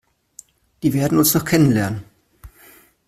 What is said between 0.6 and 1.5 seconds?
Die werden uns noch